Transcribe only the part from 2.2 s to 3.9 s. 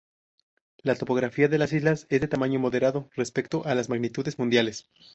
de tamaño moderado respecto a las